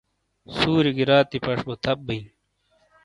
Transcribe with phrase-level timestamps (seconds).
[0.57, 2.23] سُوری گی راتی پش بو تھپ بیئں۔